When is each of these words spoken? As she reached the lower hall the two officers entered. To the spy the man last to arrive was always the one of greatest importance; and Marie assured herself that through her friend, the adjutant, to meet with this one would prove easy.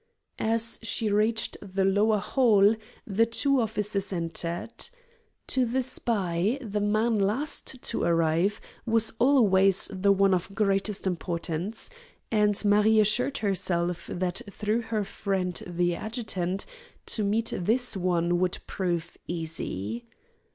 As 0.39 0.79
she 0.81 1.11
reached 1.11 1.57
the 1.61 1.85
lower 1.85 2.17
hall 2.17 2.73
the 3.05 3.27
two 3.27 3.59
officers 3.61 4.11
entered. 4.11 4.89
To 5.45 5.63
the 5.63 5.83
spy 5.83 6.57
the 6.59 6.79
man 6.79 7.19
last 7.19 7.79
to 7.83 8.01
arrive 8.01 8.59
was 8.83 9.13
always 9.19 9.87
the 9.93 10.11
one 10.11 10.33
of 10.33 10.55
greatest 10.55 11.05
importance; 11.05 11.91
and 12.31 12.65
Marie 12.65 12.99
assured 12.99 13.37
herself 13.37 14.09
that 14.11 14.41
through 14.49 14.81
her 14.81 15.03
friend, 15.03 15.61
the 15.67 15.93
adjutant, 15.93 16.65
to 17.05 17.23
meet 17.23 17.51
with 17.51 17.67
this 17.67 17.95
one 17.95 18.39
would 18.39 18.57
prove 18.65 19.17
easy. 19.27 20.07